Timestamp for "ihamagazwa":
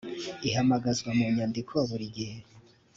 0.47-1.09